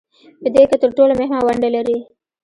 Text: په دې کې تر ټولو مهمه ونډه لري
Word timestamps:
په 0.41 0.47
دې 0.55 0.63
کې 0.69 0.77
تر 0.83 0.89
ټولو 0.97 1.13
مهمه 1.21 1.39
ونډه 1.45 1.69
لري 1.75 1.97